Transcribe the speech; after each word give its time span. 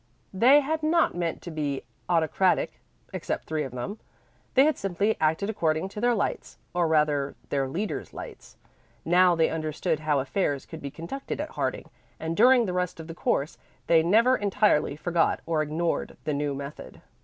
They 0.33 0.61
had 0.61 0.81
not 0.81 1.13
meant 1.13 1.43
to 1.43 1.51
be 1.51 1.83
autocratic 2.09 2.79
except 3.13 3.45
three 3.45 3.61
of 3.61 3.71
them; 3.71 3.99
they 4.55 4.65
had 4.65 4.75
simply 4.75 5.15
acted 5.21 5.47
according 5.47 5.89
to 5.89 6.01
their 6.01 6.15
lights, 6.15 6.57
or 6.73 6.87
rather, 6.87 7.35
their 7.49 7.67
leaders' 7.69 8.11
lights. 8.11 8.57
Now 9.05 9.35
they 9.35 9.51
understood 9.51 9.99
how 9.99 10.19
affairs 10.19 10.65
could 10.65 10.81
be 10.81 10.89
conducted 10.89 11.39
at 11.39 11.49
Harding, 11.51 11.91
and 12.19 12.35
during 12.35 12.65
the 12.65 12.73
rest 12.73 12.99
of 12.99 13.05
the 13.05 13.13
course 13.13 13.59
they 13.85 14.01
never 14.01 14.35
entirely 14.35 14.95
forgot 14.95 15.41
or 15.45 15.61
ignored 15.61 16.17
the 16.23 16.33
new 16.33 16.55
method. 16.55 17.03